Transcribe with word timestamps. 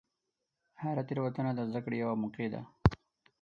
هره 0.81 1.03
تېروتنه 1.07 1.51
د 1.55 1.59
زدهکړې 1.69 1.95
یوه 2.03 2.15
موقع 2.21 2.47
ده. 2.53 2.61